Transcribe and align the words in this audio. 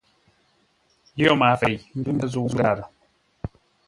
Yo 1.21 1.31
maafei, 1.39 1.77
ngʉ̌ 1.97 2.11
məzə̂u 2.17 2.45
ngârə. 2.51 2.83